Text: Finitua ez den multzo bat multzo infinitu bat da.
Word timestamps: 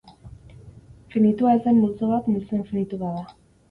Finitua 1.13 1.53
ez 1.59 1.63
den 1.69 1.79
multzo 1.85 2.13
bat 2.17 2.35
multzo 2.35 2.63
infinitu 2.65 3.05
bat 3.07 3.19
da. 3.27 3.37